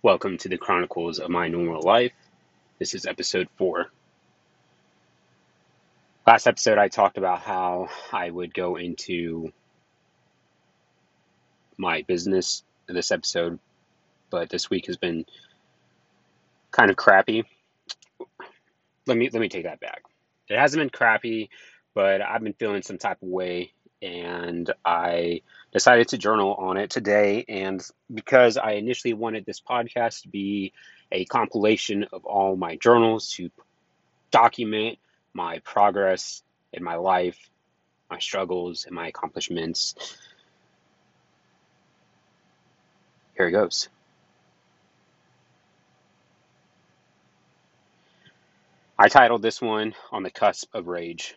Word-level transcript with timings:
Welcome 0.00 0.38
to 0.38 0.48
the 0.48 0.56
Chronicles 0.56 1.18
of 1.18 1.28
My 1.28 1.48
Normal 1.48 1.82
Life. 1.82 2.12
This 2.78 2.94
is 2.94 3.04
episode 3.04 3.48
four. 3.56 3.90
Last 6.24 6.46
episode, 6.46 6.78
I 6.78 6.86
talked 6.86 7.18
about 7.18 7.40
how 7.40 7.88
I 8.12 8.30
would 8.30 8.54
go 8.54 8.76
into 8.76 9.52
my 11.76 12.02
business 12.02 12.62
in 12.88 12.94
this 12.94 13.10
episode, 13.10 13.58
but 14.30 14.48
this 14.50 14.70
week 14.70 14.86
has 14.86 14.96
been 14.96 15.26
kind 16.70 16.90
of 16.92 16.96
crappy. 16.96 17.42
Let 19.08 19.16
me 19.16 19.30
let 19.32 19.40
me 19.40 19.48
take 19.48 19.64
that 19.64 19.80
back. 19.80 20.02
It 20.48 20.60
hasn't 20.60 20.80
been 20.80 20.90
crappy, 20.90 21.50
but 21.92 22.22
I've 22.22 22.44
been 22.44 22.54
feeling 22.54 22.82
some 22.82 22.98
type 22.98 23.20
of 23.20 23.28
way, 23.28 23.72
and 24.02 24.72
I 24.84 25.42
decided 25.72 26.08
to 26.08 26.18
journal 26.18 26.54
on 26.54 26.76
it 26.76 26.90
today. 26.90 27.44
And 27.48 27.84
because 28.12 28.56
I 28.56 28.72
initially 28.72 29.14
wanted 29.14 29.44
this 29.44 29.60
podcast 29.60 30.22
to 30.22 30.28
be 30.28 30.72
a 31.10 31.24
compilation 31.24 32.06
of 32.12 32.24
all 32.24 32.56
my 32.56 32.76
journals 32.76 33.30
to 33.34 33.50
document 34.30 34.98
my 35.32 35.58
progress 35.60 36.42
in 36.72 36.82
my 36.82 36.96
life, 36.96 37.38
my 38.10 38.18
struggles, 38.18 38.84
and 38.86 38.94
my 38.94 39.08
accomplishments. 39.08 39.94
Here 43.36 43.48
it 43.48 43.52
goes. 43.52 43.88
I 48.98 49.08
titled 49.08 49.42
this 49.42 49.62
one 49.62 49.94
On 50.10 50.24
the 50.24 50.30
Cusp 50.30 50.74
of 50.74 50.88
Rage. 50.88 51.36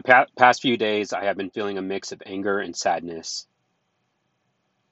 The 0.00 0.04
pa- 0.12 0.26
past 0.38 0.62
few 0.62 0.78
days, 0.78 1.12
I 1.12 1.24
have 1.26 1.36
been 1.36 1.50
feeling 1.50 1.76
a 1.76 1.82
mix 1.82 2.12
of 2.12 2.22
anger 2.24 2.58
and 2.58 2.74
sadness. 2.74 3.46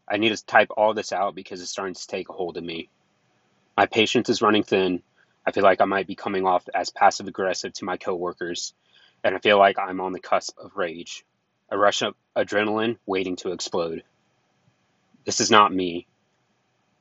I 0.09 0.19
need 0.19 0.37
to 0.37 0.47
type 0.47 0.69
all 0.77 0.95
this 0.95 1.13
out 1.13 1.35
because 1.35 1.63
it's 1.63 1.71
starting 1.71 1.95
to 1.95 2.07
take 2.09 2.29
a 2.29 2.35
hold 2.35 2.59
of 2.59 2.65
me. 2.65 2.91
My 3.77 3.87
patience 3.87 4.29
is 4.29 4.43
running 4.43 4.65
thin. 4.65 5.03
I 5.47 5.53
feel 5.53 5.65
like 5.65 5.81
I 5.81 5.87
might 5.87 6.07
be 6.09 6.17
coming 6.17 6.47
off 6.47 6.69
as 6.75 6.91
passive 6.91 7.29
aggressive 7.29 7.73
to 7.75 7.87
my 7.87 7.97
coworkers, 7.97 8.75
and 9.25 9.35
I 9.35 9.41
feel 9.41 9.59
like 9.59 9.79
I'm 9.79 10.01
on 10.01 10.13
the 10.13 10.21
cusp 10.21 10.59
of 10.59 10.77
rage, 10.77 11.25
a 11.71 11.79
rush 11.79 12.03
of 12.03 12.15
adrenaline 12.37 12.99
waiting 13.07 13.37
to 13.37 13.53
explode. 13.53 14.05
This 15.27 15.41
is 15.41 15.51
not 15.51 15.75
me. 15.75 16.07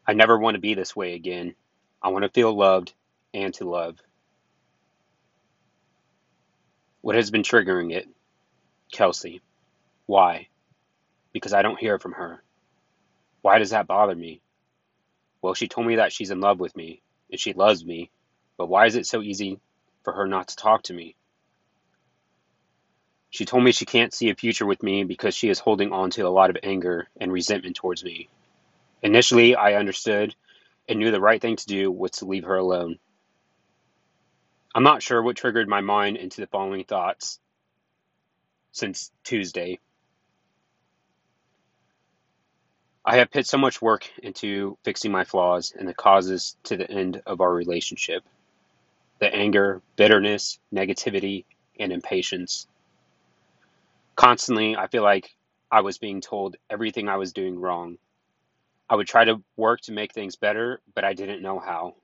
I 0.07 0.13
never 0.13 0.37
want 0.39 0.55
to 0.55 0.61
be 0.61 0.75
this 0.75 0.95
way 0.95 1.15
again. 1.15 1.55
I 2.01 2.09
want 2.09 2.23
to 2.23 2.29
feel 2.31 2.55
loved 2.57 2.93
and 3.33 3.53
to 3.55 3.69
love. 3.69 3.99
What 7.01 7.15
has 7.15 7.31
been 7.31 7.43
triggering 7.43 7.93
it? 7.93 8.07
Kelsey. 8.91 9.41
Why? 10.05 10.47
Because 11.33 11.53
I 11.53 11.61
don't 11.61 11.79
hear 11.79 11.99
from 11.99 12.13
her. 12.13 12.41
Why 13.41 13.59
does 13.59 13.69
that 13.69 13.87
bother 13.87 14.15
me? 14.15 14.41
Well, 15.41 15.53
she 15.53 15.67
told 15.67 15.87
me 15.87 15.97
that 15.97 16.11
she's 16.11 16.31
in 16.31 16.41
love 16.41 16.59
with 16.59 16.75
me 16.75 17.01
and 17.31 17.39
she 17.39 17.53
loves 17.53 17.85
me, 17.85 18.09
but 18.57 18.67
why 18.67 18.87
is 18.87 18.95
it 18.95 19.05
so 19.05 19.21
easy 19.21 19.59
for 20.03 20.13
her 20.13 20.27
not 20.27 20.49
to 20.49 20.55
talk 20.55 20.83
to 20.83 20.93
me? 20.93 21.15
She 23.29 23.45
told 23.45 23.63
me 23.63 23.71
she 23.71 23.85
can't 23.85 24.13
see 24.13 24.29
a 24.29 24.35
future 24.35 24.65
with 24.65 24.81
me 24.81 25.03
because 25.03 25.35
she 25.35 25.49
is 25.49 25.59
holding 25.59 25.91
on 25.91 26.09
to 26.11 26.21
a 26.23 26.29
lot 26.29 26.49
of 26.49 26.57
anger 26.63 27.07
and 27.19 27.31
resentment 27.31 27.75
towards 27.75 28.03
me. 28.03 28.29
Initially, 29.03 29.55
I 29.55 29.75
understood 29.75 30.33
and 30.89 30.99
knew 30.99 31.11
the 31.11 31.21
right 31.21 31.41
thing 31.41 31.57
to 31.57 31.65
do 31.67 31.91
was 31.91 32.11
to 32.11 32.25
leave 32.25 32.45
her 32.45 32.55
alone. 32.55 32.97
I'm 34.77 34.83
not 34.83 35.01
sure 35.01 35.23
what 35.23 35.35
triggered 35.35 35.67
my 35.67 35.81
mind 35.81 36.17
into 36.17 36.39
the 36.39 36.45
following 36.45 36.83
thoughts 36.83 37.39
since 38.71 39.11
Tuesday. 39.23 39.79
I 43.03 43.17
have 43.17 43.31
put 43.31 43.47
so 43.47 43.57
much 43.57 43.81
work 43.81 44.07
into 44.21 44.77
fixing 44.83 45.11
my 45.11 45.23
flaws 45.23 45.73
and 45.75 45.87
the 45.87 45.95
causes 45.95 46.57
to 46.65 46.77
the 46.77 46.87
end 46.87 47.23
of 47.25 47.41
our 47.41 47.51
relationship 47.51 48.23
the 49.17 49.33
anger, 49.33 49.81
bitterness, 49.95 50.59
negativity, 50.71 51.45
and 51.79 51.91
impatience. 51.91 52.67
Constantly, 54.15 54.75
I 54.75 54.85
feel 54.85 55.01
like 55.01 55.35
I 55.71 55.81
was 55.81 55.97
being 55.97 56.21
told 56.21 56.55
everything 56.69 57.09
I 57.09 57.17
was 57.17 57.33
doing 57.33 57.59
wrong. 57.59 57.97
I 58.87 58.95
would 58.95 59.07
try 59.07 59.25
to 59.25 59.41
work 59.55 59.81
to 59.81 59.91
make 59.91 60.13
things 60.13 60.35
better, 60.35 60.81
but 60.93 61.03
I 61.03 61.13
didn't 61.13 61.41
know 61.41 61.57
how. 61.57 61.95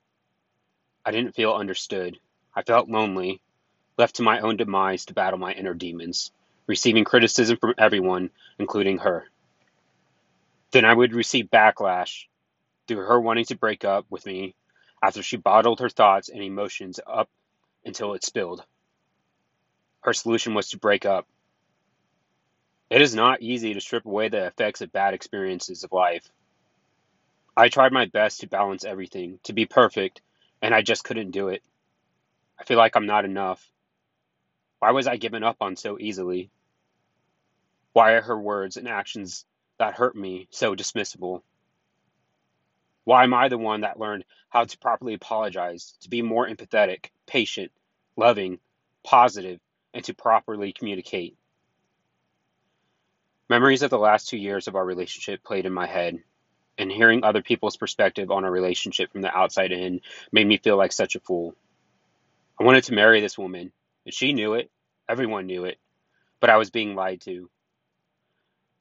I 1.06 1.12
didn't 1.12 1.36
feel 1.36 1.54
understood. 1.54 2.18
I 2.56 2.62
felt 2.62 2.90
lonely, 2.90 3.42
left 3.98 4.16
to 4.16 4.24
my 4.24 4.40
own 4.40 4.58
demise 4.58 5.06
to 5.06 5.14
battle 5.14 5.40
my 5.40 5.54
inner 5.54 5.74
demons, 5.74 6.32
receiving 6.68 7.04
criticism 7.04 7.58
from 7.58 7.74
everyone, 7.78 8.30
including 8.60 9.00
her. 9.00 9.28
Then 10.72 10.86
I 10.86 10.94
would 10.94 11.14
receive 11.14 11.52
backlash 11.52 12.26
through 12.88 13.06
her 13.06 13.20
wanting 13.20 13.46
to 13.46 13.56
break 13.56 13.86
up 13.86 14.06
with 14.10 14.26
me 14.26 14.56
after 15.02 15.24
she 15.24 15.38
bottled 15.38 15.80
her 15.80 15.90
thoughts 15.90 16.30
and 16.30 16.42
emotions 16.42 17.00
up 17.06 17.30
until 17.86 18.14
it 18.14 18.24
spilled. 18.24 18.64
Her 20.02 20.14
solution 20.14 20.54
was 20.54 20.70
to 20.70 20.78
break 20.78 21.06
up. 21.06 21.28
It 22.90 23.02
is 23.02 23.16
not 23.16 23.42
easy 23.42 23.74
to 23.74 23.82
strip 23.82 24.06
away 24.06 24.30
the 24.30 24.46
effects 24.46 24.82
of 24.82 24.92
bad 24.92 25.14
experiences 25.14 25.84
of 25.84 25.92
life. 25.92 26.30
I 27.56 27.70
tried 27.70 27.94
my 27.94 28.06
best 28.06 28.42
to 28.42 28.48
balance 28.48 28.84
everything, 28.84 29.40
to 29.44 29.54
be 29.54 29.66
perfect, 29.66 30.22
and 30.62 30.74
I 30.74 30.82
just 30.82 31.04
couldn't 31.04 31.32
do 31.32 31.50
it. 31.50 31.64
I 32.60 32.64
feel 32.66 32.78
like 32.78 32.96
I'm 32.96 33.06
not 33.06 33.26
enough. 33.26 33.66
Why 34.80 34.92
was 34.92 35.08
I 35.08 35.18
given 35.18 35.44
up 35.44 35.58
on 35.62 35.76
so 35.76 35.98
easily? 36.00 36.50
Why 37.94 38.14
are 38.14 38.22
her 38.22 38.40
words 38.40 38.78
and 38.78 38.88
actions 38.88 39.46
that 39.78 39.96
hurt 39.96 40.16
me 40.16 40.48
so 40.50 40.76
dismissible? 40.76 41.42
Why 43.06 43.24
am 43.24 43.34
I 43.34 43.50
the 43.50 43.58
one 43.58 43.82
that 43.82 44.00
learned 44.00 44.26
how 44.50 44.64
to 44.64 44.78
properly 44.78 45.14
apologize, 45.14 45.94
to 46.02 46.10
be 46.10 46.22
more 46.22 46.48
empathetic, 46.48 47.10
patient, 47.26 47.72
loving, 48.16 48.60
positive, 49.04 49.60
and 49.94 50.04
to 50.06 50.14
properly 50.14 50.72
communicate? 50.74 51.36
Memories 53.50 53.84
of 53.84 53.90
the 53.90 54.00
last 54.00 54.30
two 54.30 54.38
years 54.38 54.68
of 54.68 54.76
our 54.76 54.86
relationship 54.86 55.44
played 55.44 55.66
in 55.66 55.74
my 55.74 55.86
head, 55.86 56.18
and 56.78 56.92
hearing 56.92 57.24
other 57.24 57.42
people's 57.42 57.78
perspective 57.78 58.32
on 58.32 58.46
our 58.46 58.52
relationship 58.52 59.12
from 59.12 59.22
the 59.22 59.36
outside 59.36 59.72
in 59.72 60.02
made 60.32 60.48
me 60.48 60.58
feel 60.58 60.78
like 60.78 60.92
such 60.92 61.16
a 61.16 61.20
fool. 61.20 61.56
I 62.60 62.64
wanted 62.64 62.86
to 62.86 62.94
marry 62.94 63.20
this 63.20 63.38
woman, 63.38 63.72
and 64.06 64.14
she 64.14 64.34
knew 64.34 64.54
it. 64.54 64.70
Everyone 65.10 65.48
knew 65.48 65.66
it, 65.66 65.80
but 66.40 66.50
I 66.50 66.58
was 66.58 66.70
being 66.70 66.96
lied 66.96 67.22
to. 67.22 67.50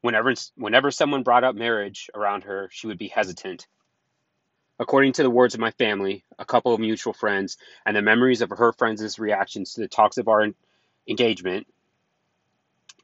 Whenever, 0.03 0.35
whenever 0.57 0.91
someone 0.91 1.23
brought 1.23 1.45
up 1.45 1.55
marriage 1.55 2.11
around 2.15 2.45
her, 2.45 2.69
she 2.71 2.87
would 2.87 2.99
be 2.99 3.09
hesitant. 3.09 3.67
According 4.79 5.13
to 5.15 5.23
the 5.23 5.31
words 5.31 5.55
of 5.55 5.61
my 5.61 5.71
family, 5.73 6.25
a 6.39 6.45
couple 6.45 6.75
of 6.75 6.81
mutual 6.81 7.13
friends, 7.13 7.57
and 7.87 7.97
the 7.97 8.03
memories 8.03 8.43
of 8.43 8.51
her 8.51 8.73
friends' 8.73 9.19
reactions 9.19 9.75
to 9.75 9.81
the 9.81 9.89
talks 9.89 10.19
of 10.19 10.29
our 10.29 10.49
engagement, 11.09 11.67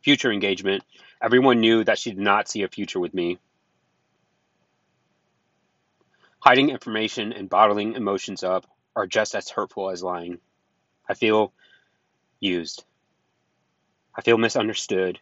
future 0.02 0.32
engagement, 0.32 0.84
everyone 1.22 1.60
knew 1.60 1.84
that 1.84 1.98
she 1.98 2.10
did 2.10 2.18
not 2.18 2.48
see 2.48 2.62
a 2.62 2.68
future 2.68 3.00
with 3.00 3.14
me. 3.14 3.38
Hiding 6.40 6.70
information 6.70 7.32
and 7.32 7.48
bottling 7.48 7.94
emotions 7.94 8.44
up 8.44 8.66
are 8.94 9.06
just 9.06 9.34
as 9.34 9.48
hurtful 9.48 9.90
as 9.90 10.02
lying. 10.02 10.38
I 11.08 11.14
feel 11.14 11.52
used. 12.40 12.84
I 14.14 14.22
feel 14.22 14.38
misunderstood. 14.38 15.20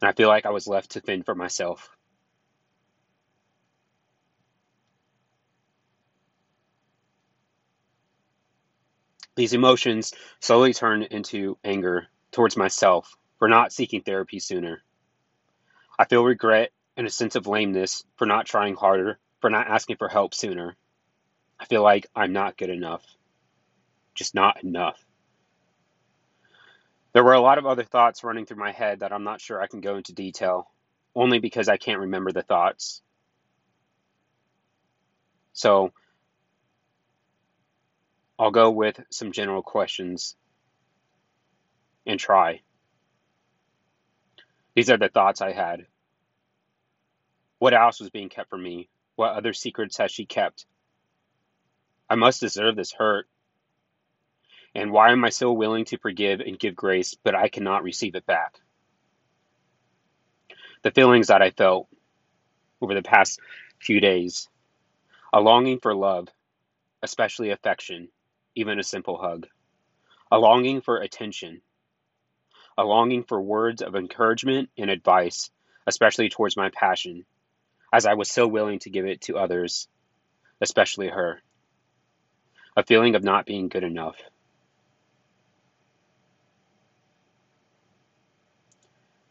And 0.00 0.08
I 0.08 0.12
feel 0.12 0.28
like 0.28 0.46
I 0.46 0.50
was 0.50 0.68
left 0.68 0.90
to 0.92 1.00
fend 1.00 1.24
for 1.24 1.34
myself. 1.34 1.88
These 9.36 9.52
emotions 9.52 10.12
slowly 10.40 10.74
turned 10.74 11.04
into 11.04 11.58
anger 11.64 12.08
towards 12.32 12.56
myself 12.56 13.16
for 13.38 13.48
not 13.48 13.72
seeking 13.72 14.02
therapy 14.02 14.40
sooner. 14.40 14.82
I 15.98 16.04
feel 16.06 16.24
regret 16.24 16.72
and 16.96 17.06
a 17.06 17.10
sense 17.10 17.36
of 17.36 17.46
lameness 17.46 18.04
for 18.16 18.26
not 18.26 18.46
trying 18.46 18.74
harder, 18.74 19.18
for 19.40 19.48
not 19.50 19.68
asking 19.68 19.96
for 19.96 20.08
help 20.08 20.34
sooner. 20.34 20.76
I 21.60 21.66
feel 21.66 21.82
like 21.82 22.06
I'm 22.14 22.32
not 22.32 22.56
good 22.56 22.70
enough. 22.70 23.04
Just 24.18 24.34
not 24.34 24.64
enough. 24.64 24.98
There 27.12 27.22
were 27.22 27.34
a 27.34 27.40
lot 27.40 27.58
of 27.58 27.66
other 27.66 27.84
thoughts 27.84 28.24
running 28.24 28.46
through 28.46 28.56
my 28.56 28.72
head 28.72 28.98
that 29.00 29.12
I'm 29.12 29.22
not 29.22 29.40
sure 29.40 29.62
I 29.62 29.68
can 29.68 29.80
go 29.80 29.96
into 29.96 30.12
detail, 30.12 30.68
only 31.14 31.38
because 31.38 31.68
I 31.68 31.76
can't 31.76 32.00
remember 32.00 32.32
the 32.32 32.42
thoughts. 32.42 33.00
So, 35.52 35.92
I'll 38.40 38.50
go 38.50 38.72
with 38.72 39.00
some 39.10 39.30
general 39.30 39.62
questions 39.62 40.34
and 42.04 42.18
try. 42.18 42.62
These 44.74 44.90
are 44.90 44.98
the 44.98 45.08
thoughts 45.08 45.40
I 45.40 45.52
had. 45.52 45.86
What 47.60 47.72
else 47.72 48.00
was 48.00 48.10
being 48.10 48.30
kept 48.30 48.50
from 48.50 48.64
me? 48.64 48.88
What 49.14 49.36
other 49.36 49.52
secrets 49.52 49.98
has 49.98 50.10
she 50.10 50.26
kept? 50.26 50.66
I 52.10 52.16
must 52.16 52.40
deserve 52.40 52.74
this 52.74 52.92
hurt. 52.92 53.28
And 54.78 54.92
why 54.92 55.10
am 55.10 55.24
I 55.24 55.30
so 55.30 55.52
willing 55.52 55.86
to 55.86 55.98
forgive 55.98 56.38
and 56.38 56.56
give 56.56 56.76
grace, 56.76 57.16
but 57.24 57.34
I 57.34 57.48
cannot 57.48 57.82
receive 57.82 58.14
it 58.14 58.24
back? 58.26 58.60
The 60.84 60.92
feelings 60.92 61.26
that 61.26 61.42
I 61.42 61.50
felt 61.50 61.88
over 62.80 62.94
the 62.94 63.02
past 63.02 63.40
few 63.80 63.98
days 63.98 64.48
a 65.32 65.40
longing 65.40 65.80
for 65.80 65.96
love, 65.96 66.28
especially 67.02 67.50
affection, 67.50 68.08
even 68.54 68.78
a 68.78 68.84
simple 68.84 69.18
hug, 69.18 69.48
a 70.30 70.38
longing 70.38 70.80
for 70.80 70.98
attention, 70.98 71.60
a 72.78 72.84
longing 72.84 73.24
for 73.24 73.42
words 73.42 73.82
of 73.82 73.96
encouragement 73.96 74.70
and 74.78 74.90
advice, 74.90 75.50
especially 75.88 76.28
towards 76.28 76.56
my 76.56 76.70
passion, 76.70 77.26
as 77.92 78.06
I 78.06 78.14
was 78.14 78.30
so 78.30 78.46
willing 78.46 78.78
to 78.80 78.90
give 78.90 79.06
it 79.06 79.22
to 79.22 79.38
others, 79.38 79.88
especially 80.60 81.08
her, 81.08 81.42
a 82.76 82.84
feeling 82.84 83.16
of 83.16 83.24
not 83.24 83.44
being 83.44 83.68
good 83.68 83.82
enough. 83.82 84.14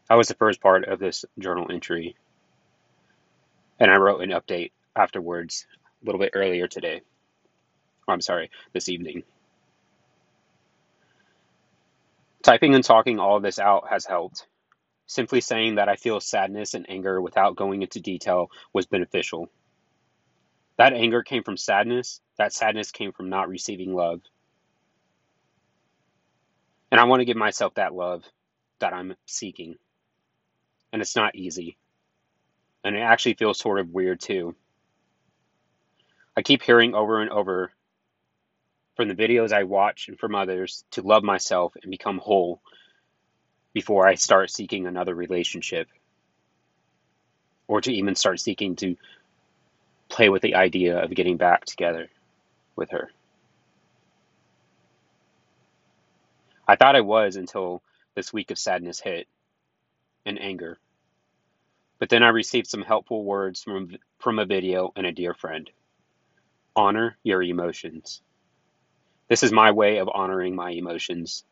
That 0.08 0.16
was 0.16 0.28
the 0.28 0.34
first 0.34 0.60
part 0.60 0.86
of 0.88 0.98
this 0.98 1.24
journal 1.38 1.70
entry. 1.70 2.16
And 3.78 3.90
I 3.90 3.96
wrote 3.96 4.22
an 4.22 4.30
update 4.30 4.72
afterwards, 4.96 5.66
a 6.02 6.06
little 6.06 6.20
bit 6.20 6.32
earlier 6.34 6.66
today. 6.66 7.02
Oh, 8.08 8.12
I'm 8.12 8.22
sorry, 8.22 8.50
this 8.72 8.88
evening. 8.88 9.22
Typing 12.42 12.74
and 12.74 12.84
talking 12.84 13.18
all 13.18 13.36
of 13.36 13.42
this 13.42 13.58
out 13.58 13.88
has 13.90 14.06
helped. 14.06 14.46
Simply 15.06 15.40
saying 15.40 15.74
that 15.74 15.88
I 15.88 15.96
feel 15.96 16.20
sadness 16.20 16.74
and 16.74 16.88
anger 16.88 17.20
without 17.20 17.56
going 17.56 17.82
into 17.82 18.00
detail 18.00 18.50
was 18.72 18.86
beneficial. 18.86 19.50
That 20.76 20.94
anger 20.94 21.22
came 21.22 21.42
from 21.42 21.56
sadness, 21.56 22.20
that 22.38 22.52
sadness 22.52 22.92
came 22.92 23.12
from 23.12 23.28
not 23.28 23.48
receiving 23.48 23.94
love. 23.94 24.20
And 26.90 27.00
I 27.00 27.04
want 27.04 27.20
to 27.20 27.26
give 27.26 27.36
myself 27.36 27.74
that 27.74 27.94
love 27.94 28.24
that 28.78 28.94
I'm 28.94 29.14
seeking 29.26 29.76
and 30.92 31.02
it's 31.02 31.16
not 31.16 31.34
easy. 31.34 31.76
And 32.84 32.96
it 32.96 33.00
actually 33.00 33.34
feels 33.34 33.58
sort 33.58 33.80
of 33.80 33.92
weird 33.92 34.20
too. 34.20 34.54
I 36.36 36.42
keep 36.42 36.62
hearing 36.62 36.94
over 36.94 37.20
and 37.20 37.30
over 37.30 37.72
from 38.96 39.08
the 39.08 39.14
videos 39.14 39.52
I 39.52 39.64
watch 39.64 40.08
and 40.08 40.18
from 40.18 40.34
others 40.34 40.84
to 40.92 41.02
love 41.02 41.22
myself 41.22 41.74
and 41.82 41.90
become 41.90 42.18
whole 42.18 42.60
before 43.72 44.06
I 44.06 44.14
start 44.14 44.50
seeking 44.50 44.86
another 44.86 45.14
relationship 45.14 45.88
or 47.66 47.80
to 47.80 47.92
even 47.92 48.14
start 48.14 48.40
seeking 48.40 48.76
to 48.76 48.96
play 50.08 50.28
with 50.28 50.42
the 50.42 50.54
idea 50.54 51.02
of 51.02 51.14
getting 51.14 51.36
back 51.36 51.64
together 51.64 52.08
with 52.76 52.90
her. 52.90 53.10
I 56.66 56.76
thought 56.76 56.96
I 56.96 57.02
was 57.02 57.36
until 57.36 57.82
this 58.14 58.32
week 58.32 58.50
of 58.50 58.58
sadness 58.58 59.00
hit 59.00 59.28
and 60.24 60.40
anger. 60.40 60.78
But 61.98 62.08
then 62.10 62.22
I 62.22 62.28
received 62.28 62.68
some 62.68 62.82
helpful 62.82 63.24
words 63.24 63.62
from, 63.62 63.96
from 64.18 64.38
a 64.38 64.46
video 64.46 64.92
and 64.94 65.06
a 65.06 65.12
dear 65.12 65.34
friend. 65.34 65.68
Honor 66.76 67.16
your 67.22 67.42
emotions. 67.42 68.22
This 69.28 69.42
is 69.42 69.52
my 69.52 69.72
way 69.72 69.98
of 69.98 70.08
honoring 70.12 70.54
my 70.54 70.70
emotions. 70.70 71.44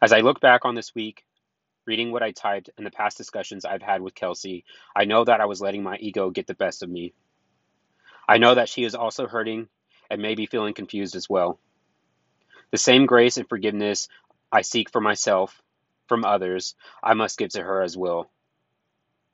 As 0.00 0.12
I 0.12 0.20
look 0.20 0.40
back 0.40 0.64
on 0.64 0.74
this 0.74 0.94
week, 0.94 1.24
reading 1.86 2.12
what 2.12 2.22
I 2.22 2.32
typed 2.32 2.70
and 2.76 2.86
the 2.86 2.90
past 2.90 3.16
discussions 3.16 3.64
I've 3.64 3.82
had 3.82 4.00
with 4.00 4.14
Kelsey, 4.14 4.64
I 4.96 5.04
know 5.04 5.24
that 5.24 5.40
I 5.40 5.46
was 5.46 5.60
letting 5.60 5.82
my 5.82 5.96
ego 5.96 6.30
get 6.30 6.46
the 6.46 6.54
best 6.54 6.82
of 6.82 6.88
me. 6.88 7.12
I 8.26 8.38
know 8.38 8.54
that 8.54 8.68
she 8.68 8.84
is 8.84 8.94
also 8.94 9.26
hurting 9.26 9.68
and 10.10 10.22
maybe 10.22 10.46
feeling 10.46 10.74
confused 10.74 11.14
as 11.14 11.28
well. 11.28 11.58
The 12.70 12.78
same 12.78 13.06
grace 13.06 13.36
and 13.36 13.48
forgiveness 13.48 14.08
I 14.50 14.62
seek 14.62 14.90
for 14.90 15.00
myself 15.00 15.60
from 16.08 16.24
others, 16.24 16.74
I 17.02 17.14
must 17.14 17.38
give 17.38 17.50
to 17.50 17.62
her 17.62 17.82
as 17.82 17.96
well. 17.96 18.30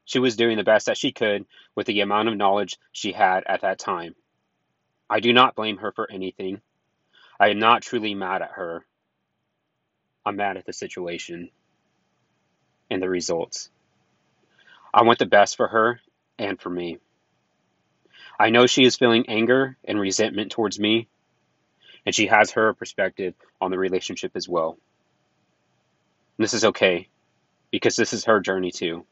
She 0.05 0.19
was 0.19 0.37
doing 0.37 0.57
the 0.57 0.65
best 0.65 0.87
that 0.87 0.97
she 0.97 1.13
could 1.13 1.47
with 1.75 1.87
the 1.87 2.01
amount 2.01 2.29
of 2.29 2.37
knowledge 2.37 2.79
she 2.93 3.13
had 3.13 3.45
at 3.47 3.63
that 3.63 3.79
time. 3.79 4.15
I 5.09 5.21
do 5.21 5.33
not 5.33 5.55
blame 5.57 5.79
her 5.79 5.93
for 5.93 6.11
anything. 6.11 6.61
I 7.39 7.51
am 7.51 7.59
not 7.59 7.83
truly 7.83 8.15
mad 8.15 8.43
at 8.43 8.53
her. 8.53 8.85
I'm 10.27 10.37
mad 10.37 10.57
at 10.57 10.67
the 10.67 10.73
situation 10.73 11.51
and 12.91 13.03
the 13.03 13.09
results. 13.09 13.71
I 14.93 15.03
want 15.03 15.19
the 15.19 15.27
best 15.27 15.57
for 15.57 15.69
her 15.69 16.01
and 16.39 16.61
for 16.61 16.71
me. 16.71 16.99
I 18.39 18.51
know 18.51 18.67
she 18.67 18.85
is 18.85 18.97
feeling 18.97 19.27
anger 19.29 19.77
and 19.85 20.01
resentment 20.01 20.51
towards 20.51 20.79
me, 20.79 21.09
and 22.05 22.15
she 22.15 22.27
has 22.27 22.53
her 22.53 22.75
perspective 22.75 23.35
on 23.61 23.71
the 23.71 23.79
relationship 23.79 24.33
as 24.35 24.49
well. 24.49 24.79
And 26.41 26.45
this 26.47 26.55
is 26.55 26.65
okay 26.65 27.07
because 27.71 27.97
this 27.97 28.15
is 28.15 28.25
her 28.25 28.41
journey 28.41 28.71
too. 28.71 29.05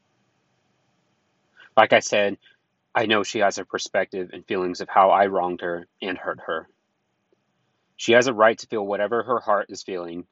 Like 1.77 1.93
I 1.93 1.99
said, 1.99 2.39
I 2.95 3.05
know 3.05 3.21
she 3.21 3.37
has 3.37 3.59
a 3.59 3.65
perspective 3.65 4.31
and 4.33 4.43
feelings 4.47 4.81
of 4.81 4.89
how 4.89 5.11
I 5.11 5.27
wronged 5.27 5.61
her 5.61 5.85
and 6.01 6.17
hurt 6.17 6.39
her. 6.47 6.67
She 7.97 8.13
has 8.13 8.25
a 8.25 8.33
right 8.33 8.57
to 8.57 8.65
feel 8.65 8.83
whatever 8.83 9.21
her 9.21 9.39
heart 9.39 9.67
is 9.69 9.83
feeling. 9.83 10.25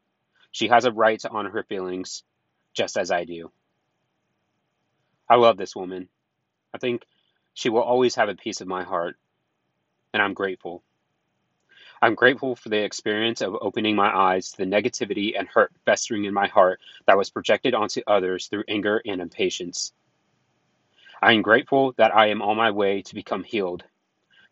She 0.51 0.69
has 0.69 0.85
a 0.85 0.91
right 0.91 1.19
to 1.19 1.29
honor 1.29 1.51
her 1.51 1.61
feelings, 1.69 2.23
just 2.73 2.97
as 2.97 3.11
I 3.11 3.25
do. 3.25 3.51
I 5.29 5.35
love 5.35 5.57
this 5.57 5.75
woman. 5.75 6.09
I 6.73 6.79
think 6.79 7.03
she 7.53 7.69
will 7.69 7.83
always 7.83 8.15
have 8.15 8.29
a 8.29 8.33
piece 8.33 8.59
of 8.61 8.67
my 8.67 8.81
heart, 8.81 9.17
and 10.15 10.23
I'm 10.23 10.33
grateful. 10.33 10.81
I'm 12.01 12.13
grateful 12.13 12.55
for 12.55 12.69
the 12.69 12.83
experience 12.83 13.41
of 13.41 13.57
opening 13.59 13.95
my 13.95 14.15
eyes 14.15 14.51
to 14.51 14.57
the 14.57 14.65
negativity 14.65 15.37
and 15.37 15.47
hurt 15.47 15.71
festering 15.85 16.25
in 16.25 16.33
my 16.33 16.47
heart 16.47 16.79
that 17.07 17.17
was 17.17 17.31
projected 17.31 17.73
onto 17.73 18.01
others 18.05 18.47
through 18.47 18.65
anger 18.67 19.01
and 19.05 19.19
impatience. 19.19 19.93
I 21.21 21.33
am 21.33 21.41
grateful 21.41 21.93
that 21.97 22.15
I 22.15 22.27
am 22.27 22.43
on 22.43 22.55
my 22.55 22.69
way 22.69 23.01
to 23.01 23.15
become 23.15 23.43
healed, 23.43 23.83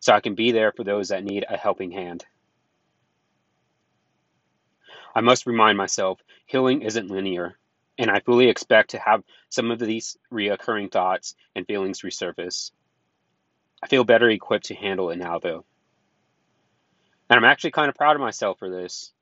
so 0.00 0.12
I 0.12 0.20
can 0.20 0.34
be 0.34 0.50
there 0.50 0.72
for 0.72 0.82
those 0.82 1.08
that 1.08 1.22
need 1.22 1.44
a 1.48 1.56
helping 1.56 1.92
hand. 1.92 2.24
I 5.14 5.20
must 5.20 5.46
remind 5.46 5.78
myself 5.78 6.20
healing 6.46 6.82
isn't 6.82 7.10
linear, 7.10 7.56
and 7.96 8.10
I 8.10 8.20
fully 8.20 8.48
expect 8.48 8.90
to 8.90 8.98
have 8.98 9.22
some 9.48 9.70
of 9.70 9.78
these 9.78 10.18
reoccurring 10.32 10.90
thoughts 10.90 11.36
and 11.54 11.66
feelings 11.66 12.00
resurface. 12.00 12.72
I 13.82 13.86
feel 13.86 14.04
better 14.04 14.28
equipped 14.28 14.66
to 14.66 14.74
handle 14.74 15.10
it 15.10 15.16
now, 15.16 15.38
though. 15.38 15.64
And 17.28 17.38
I'm 17.38 17.44
actually 17.50 17.72
kind 17.72 17.88
of 17.88 17.96
proud 17.96 18.16
of 18.16 18.22
myself 18.22 18.58
for 18.58 18.70
this. 18.70 19.12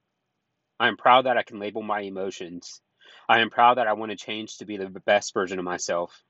I 0.78 0.88
am 0.88 0.96
proud 0.96 1.26
that 1.26 1.38
I 1.38 1.42
can 1.42 1.58
label 1.58 1.82
my 1.82 2.00
emotions. 2.00 2.80
I 3.28 3.40
am 3.40 3.50
proud 3.50 3.78
that 3.78 3.86
I 3.86 3.94
want 3.94 4.10
to 4.10 4.16
change 4.16 4.58
to 4.58 4.66
be 4.66 4.76
the 4.76 4.88
best 4.88 5.32
version 5.32 5.58
of 5.58 5.64
myself. 5.64 6.22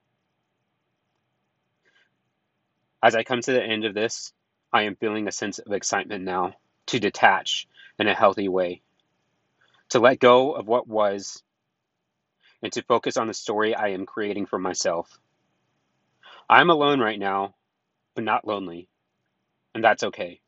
As 3.02 3.14
I 3.14 3.24
come 3.24 3.40
to 3.40 3.52
the 3.52 3.62
end 3.62 3.84
of 3.84 3.94
this, 3.94 4.32
I 4.72 4.82
am 4.82 4.96
feeling 4.96 5.28
a 5.28 5.32
sense 5.32 5.58
of 5.58 5.72
excitement 5.72 6.24
now 6.24 6.54
to 6.86 7.00
detach 7.00 7.66
in 7.98 8.08
a 8.08 8.14
healthy 8.14 8.48
way, 8.48 8.82
to 9.90 9.98
let 9.98 10.18
go 10.20 10.52
of 10.52 10.66
what 10.66 10.88
was, 10.88 11.42
and 12.62 12.72
to 12.72 12.82
focus 12.82 13.16
on 13.16 13.28
the 13.28 13.34
story 13.34 13.74
I 13.74 13.88
am 13.88 14.06
creating 14.06 14.46
for 14.46 14.58
myself. 14.58 15.18
I'm 16.48 16.70
alone 16.70 17.00
right 17.00 17.18
now, 17.18 17.54
but 18.14 18.24
not 18.24 18.46
lonely, 18.46 18.88
and 19.74 19.84
that's 19.84 20.04
okay. 20.04 20.40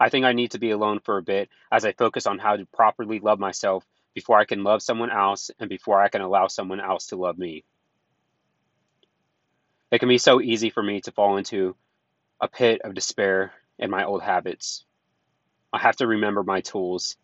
I 0.00 0.08
think 0.08 0.24
I 0.24 0.32
need 0.32 0.52
to 0.52 0.58
be 0.58 0.70
alone 0.70 1.00
for 1.00 1.18
a 1.18 1.22
bit 1.22 1.50
as 1.70 1.84
I 1.84 1.92
focus 1.92 2.26
on 2.26 2.38
how 2.38 2.56
to 2.56 2.64
properly 2.64 3.20
love 3.20 3.38
myself 3.38 3.84
before 4.14 4.38
I 4.38 4.46
can 4.46 4.64
love 4.64 4.82
someone 4.82 5.10
else 5.10 5.50
and 5.60 5.68
before 5.68 6.00
I 6.00 6.08
can 6.08 6.22
allow 6.22 6.46
someone 6.46 6.80
else 6.80 7.08
to 7.08 7.16
love 7.16 7.36
me. 7.38 7.64
It 9.90 9.98
can 9.98 10.08
be 10.08 10.18
so 10.18 10.40
easy 10.40 10.70
for 10.70 10.82
me 10.82 11.02
to 11.02 11.12
fall 11.12 11.36
into 11.36 11.76
a 12.40 12.48
pit 12.48 12.80
of 12.82 12.94
despair 12.94 13.52
and 13.78 13.90
my 13.90 14.04
old 14.04 14.22
habits. 14.22 14.86
I 15.72 15.78
have 15.78 15.96
to 15.96 16.06
remember 16.06 16.42
my 16.42 16.62
tools. 16.62 17.16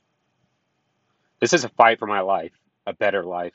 This 1.41 1.55
is 1.55 1.65
a 1.65 1.71
fight 1.71 1.99
for 1.99 2.07
my 2.07 2.21
life, 2.21 2.53
a 2.87 2.93
better 2.93 3.25
life. 3.25 3.55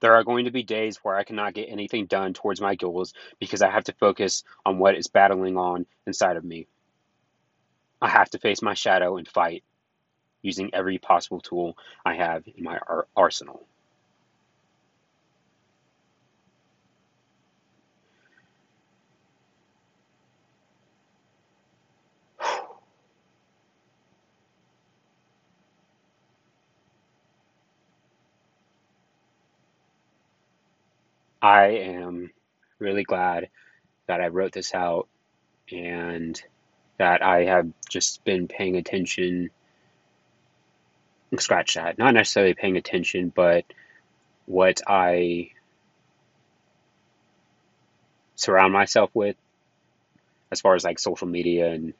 There 0.00 0.14
are 0.14 0.24
going 0.24 0.44
to 0.44 0.50
be 0.50 0.62
days 0.62 0.98
where 0.98 1.16
I 1.16 1.24
cannot 1.24 1.54
get 1.54 1.70
anything 1.70 2.06
done 2.06 2.34
towards 2.34 2.60
my 2.60 2.74
goals 2.74 3.14
because 3.40 3.62
I 3.62 3.70
have 3.70 3.84
to 3.84 3.94
focus 3.94 4.44
on 4.66 4.78
what 4.78 4.96
is 4.96 5.06
battling 5.06 5.56
on 5.56 5.86
inside 6.06 6.36
of 6.36 6.44
me. 6.44 6.68
I 8.02 8.08
have 8.08 8.30
to 8.30 8.38
face 8.38 8.62
my 8.62 8.74
shadow 8.74 9.16
and 9.18 9.28
fight 9.28 9.64
using 10.42 10.70
every 10.74 10.98
possible 10.98 11.40
tool 11.40 11.76
I 12.04 12.14
have 12.16 12.44
in 12.56 12.64
my 12.64 12.78
ar- 12.78 13.08
arsenal. 13.16 13.66
I 31.42 31.66
am 31.68 32.32
really 32.78 33.04
glad 33.04 33.50
that 34.08 34.20
I 34.20 34.28
wrote 34.28 34.52
this 34.52 34.74
out 34.74 35.08
and 35.72 36.40
that 36.98 37.22
I 37.22 37.44
have 37.44 37.68
just 37.88 38.24
been 38.24 38.48
paying 38.48 38.76
attention. 38.76 39.50
Scratch 41.38 41.74
that. 41.74 41.98
Not 41.98 42.14
necessarily 42.14 42.54
paying 42.54 42.76
attention, 42.76 43.32
but 43.34 43.64
what 44.46 44.80
I 44.86 45.50
surround 48.36 48.72
myself 48.72 49.10
with 49.14 49.36
as 50.50 50.60
far 50.60 50.74
as 50.74 50.84
like 50.84 50.98
social 50.98 51.26
media 51.26 51.70
and 51.72 51.94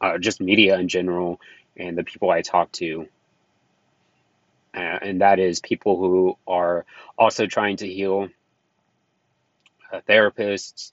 uh, 0.00 0.18
just 0.18 0.40
media 0.40 0.78
in 0.78 0.88
general 0.88 1.40
and 1.76 1.96
the 1.96 2.04
people 2.04 2.30
I 2.30 2.42
talk 2.42 2.72
to. 2.72 3.08
Uh, 4.74 4.78
and 4.78 5.20
that 5.20 5.38
is 5.38 5.60
people 5.60 5.98
who 5.98 6.36
are 6.46 6.84
also 7.18 7.46
trying 7.46 7.76
to 7.78 7.88
heal, 7.88 8.28
uh, 9.92 10.00
therapists, 10.08 10.92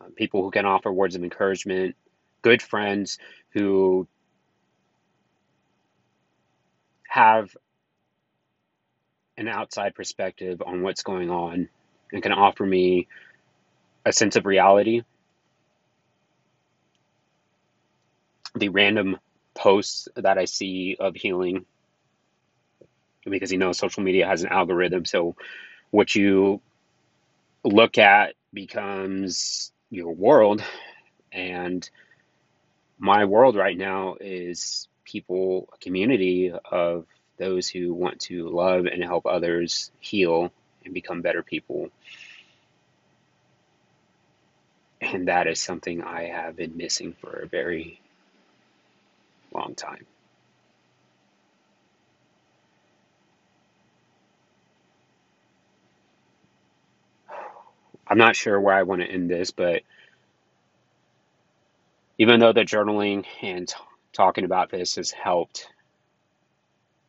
uh, 0.00 0.06
people 0.16 0.42
who 0.42 0.50
can 0.50 0.66
offer 0.66 0.92
words 0.92 1.14
of 1.16 1.24
encouragement, 1.24 1.96
good 2.42 2.62
friends 2.62 3.18
who 3.50 4.06
have 7.08 7.56
an 9.36 9.48
outside 9.48 9.94
perspective 9.94 10.62
on 10.64 10.82
what's 10.82 11.02
going 11.02 11.30
on 11.30 11.68
and 12.12 12.22
can 12.22 12.32
offer 12.32 12.64
me 12.66 13.06
a 14.04 14.12
sense 14.12 14.36
of 14.36 14.46
reality. 14.46 15.02
The 18.54 18.68
random 18.68 19.18
posts 19.54 20.08
that 20.16 20.38
I 20.38 20.46
see 20.46 20.96
of 20.98 21.14
healing, 21.14 21.66
because 23.24 23.52
you 23.52 23.58
know 23.58 23.72
social 23.72 24.02
media 24.02 24.26
has 24.26 24.42
an 24.42 24.48
algorithm, 24.48 25.04
so 25.04 25.36
what 25.90 26.14
you 26.14 26.60
look 27.64 27.98
at 27.98 28.34
becomes 28.52 29.72
your 29.90 30.12
world, 30.12 30.62
and 31.32 31.88
my 32.98 33.24
world 33.24 33.56
right 33.56 33.76
now 33.76 34.16
is 34.20 34.88
people, 35.04 35.68
a 35.72 35.78
community 35.78 36.52
of 36.70 37.06
those 37.38 37.68
who 37.68 37.94
want 37.94 38.20
to 38.20 38.48
love 38.48 38.86
and 38.86 39.02
help 39.02 39.26
others 39.26 39.90
heal 40.00 40.52
and 40.84 40.92
become 40.92 41.22
better 41.22 41.42
people. 41.42 41.90
And 45.00 45.28
that 45.28 45.46
is 45.46 45.60
something 45.60 46.02
I 46.02 46.24
have 46.24 46.56
been 46.56 46.76
missing 46.76 47.14
for 47.20 47.30
a 47.30 47.46
very 47.46 48.00
long 49.54 49.74
time. 49.74 50.06
I'm 58.08 58.18
not 58.18 58.36
sure 58.36 58.58
where 58.60 58.74
I 58.74 58.84
want 58.84 59.02
to 59.02 59.06
end 59.06 59.30
this, 59.30 59.50
but 59.50 59.82
even 62.18 62.40
though 62.40 62.52
the 62.52 62.62
journaling 62.62 63.24
and 63.42 63.72
talking 64.12 64.44
about 64.44 64.70
this 64.70 64.96
has 64.96 65.10
helped, 65.10 65.68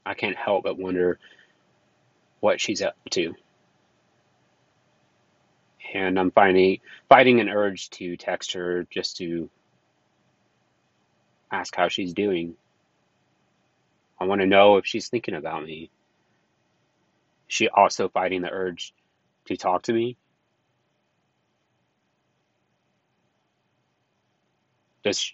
I 0.05 0.13
can't 0.13 0.35
help 0.35 0.63
but 0.63 0.77
wonder 0.77 1.19
what 2.41 2.59
she's 2.59 2.81
up 2.81 2.95
to. 3.11 3.33
And 5.93 6.19
I'm 6.19 6.31
finding 6.31 6.79
fighting 7.07 7.39
an 7.39 7.49
urge 7.49 7.89
to 7.91 8.17
text 8.17 8.53
her 8.53 8.85
just 8.91 9.17
to 9.17 9.49
ask 11.51 11.75
how 11.75 11.87
she's 11.87 12.13
doing. 12.13 12.55
I 14.19 14.25
want 14.25 14.41
to 14.41 14.47
know 14.47 14.77
if 14.77 14.85
she's 14.85 15.07
thinking 15.09 15.33
about 15.33 15.63
me. 15.63 15.89
She 17.47 17.69
also 17.69 18.09
fighting 18.09 18.41
the 18.41 18.51
urge 18.51 18.93
to 19.45 19.57
talk 19.57 19.83
to 19.83 19.93
me? 19.93 20.17
Does 25.03 25.33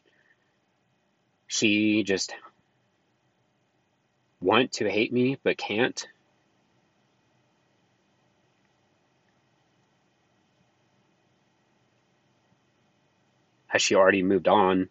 she 1.48 2.03
just 2.03 2.34
want 4.41 4.74
to 4.74 4.89
hate 4.89 5.12
me 5.12 5.38
but 5.43 5.57
can't? 5.57 6.07
Has 13.67 13.81
she 13.81 13.95
already 13.95 14.24
moved 14.24 14.48
on? 14.48 14.89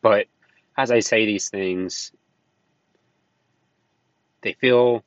But 0.00 0.26
as 0.76 0.90
I 0.90 1.00
say 1.00 1.26
these 1.26 1.48
things, 1.48 2.12
they 4.42 4.52
feel 4.52 5.02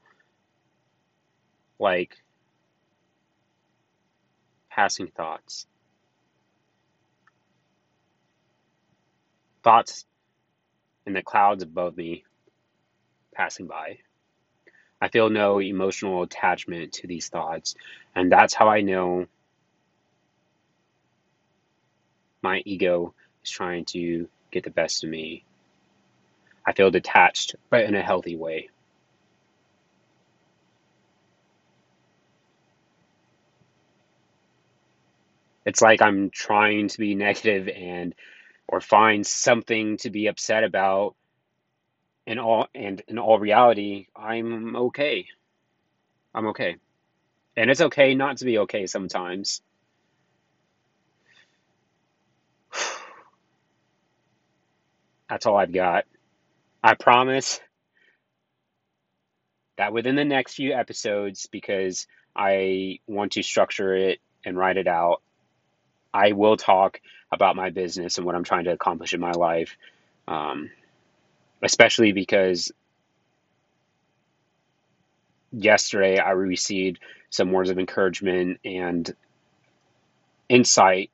like 1.80 2.18
passing 4.82 5.06
thoughts. 5.16 5.68
Thoughts 9.64 10.06
in 11.06 11.14
the 11.14 11.22
clouds 11.22 11.62
above 11.62 11.96
me 11.96 12.24
passing 13.36 13.68
by. 13.68 14.00
I 15.00 15.10
feel 15.10 15.30
no 15.30 15.60
emotional 15.62 16.24
attachment 16.24 16.94
to 16.94 17.08
these 17.08 17.30
thoughts, 17.30 17.76
and 18.16 18.32
that's 18.32 18.56
how 18.56 18.70
I 18.70 18.82
know 18.82 19.28
my 22.42 22.64
ego 22.66 23.14
is 23.44 23.52
trying 23.52 23.86
to 23.86 24.28
get 24.50 24.64
the 24.64 24.72
best 24.72 25.04
of 25.04 25.12
me. 25.12 25.46
I 26.66 26.74
feel 26.74 26.90
detached, 26.90 27.56
but 27.70 27.84
in 27.84 27.94
a 27.94 28.02
healthy 28.02 28.36
way. 28.36 28.70
It's 35.66 35.82
like 35.82 36.02
I'm 36.02 36.30
trying 36.32 36.88
to 36.90 36.98
be 36.98 37.16
negative 37.16 37.68
and 37.68 38.16
or 38.68 38.82
find 38.82 39.26
something 39.28 39.98
to 39.98 40.10
be 40.10 40.28
upset 40.28 40.64
about 40.64 41.16
in 42.26 42.40
all 42.40 42.68
and 42.74 43.02
in 43.08 43.20
all 43.20 43.38
reality, 43.40 44.08
I'm 44.16 44.76
okay. 44.76 45.28
I'm 46.34 46.48
okay. 46.48 46.78
And 47.58 47.70
it's 47.70 47.82
okay 47.82 48.16
not 48.16 48.38
to 48.38 48.46
be 48.46 48.60
okay 48.60 48.88
sometimes. 48.88 49.62
That's 55.30 55.46
all 55.46 55.58
I've 55.58 55.74
got. 55.74 56.06
I 56.84 56.96
promise 56.96 57.60
that 59.78 59.94
within 59.94 60.16
the 60.16 60.26
next 60.26 60.56
few 60.56 60.74
episodes, 60.74 61.48
because 61.52 62.08
I 62.36 63.00
want 63.08 63.34
to 63.34 63.44
structure 63.44 63.94
it 63.94 64.20
and 64.46 64.58
write 64.58 64.78
it 64.78 64.88
out, 64.88 65.22
I 66.14 66.34
will 66.34 66.58
talk 66.58 67.02
about 67.32 67.56
my 67.56 67.70
business 67.72 68.18
and 68.18 68.26
what 68.26 68.36
I'm 68.36 68.44
trying 68.44 68.66
to 68.66 68.72
accomplish 68.74 69.14
in 69.14 69.22
my 69.22 69.32
life. 69.32 69.78
Um, 70.28 70.72
especially 71.64 72.12
because 72.14 72.72
yesterday 75.52 76.18
I 76.20 76.32
received 76.32 77.00
some 77.30 77.52
words 77.52 77.70
of 77.70 77.80
encouragement 77.80 78.60
and 78.66 79.14
insight 80.50 81.12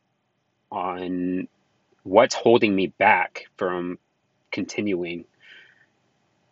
on 0.72 1.48
what's 2.04 2.36
holding 2.36 2.75
me 2.75 2.88
back 2.88 3.48
from 3.58 4.00
continuing. 4.51 5.25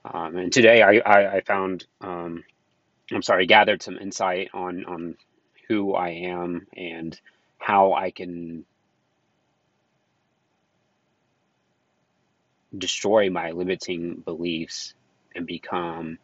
Um, 0.05 0.37
and 0.37 0.53
today 0.53 0.81
I, 0.81 0.97
I, 0.97 1.35
I 1.37 1.41
found, 1.41 1.85
um, 2.01 2.43
I'm 3.11 3.23
sorry, 3.23 3.47
gathered 3.47 3.83
some 3.83 3.97
insight 3.97 4.49
on, 4.53 4.85
on 4.85 5.17
who 5.67 5.93
I 5.95 6.09
am 6.09 6.67
and 6.75 7.19
how 7.65 7.93
I 7.93 8.11
can 8.11 8.63
destroy 12.77 13.31
my 13.31 13.53
limiting 13.53 14.17
beliefs 14.17 14.93
and 15.35 15.47
become 15.47 16.19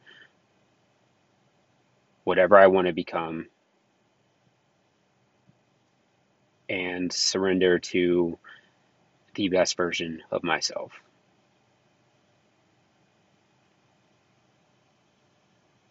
whatever 2.25 2.59
I 2.59 2.67
want 2.67 2.85
to 2.85 2.93
become 2.93 3.47
and 6.69 7.11
surrender 7.11 7.79
to 7.79 8.37
the 9.33 9.49
best 9.49 9.75
version 9.77 10.21
of 10.29 10.43
myself. 10.43 10.91